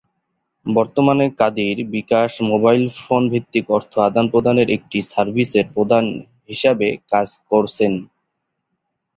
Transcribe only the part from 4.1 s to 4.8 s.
প্রদানের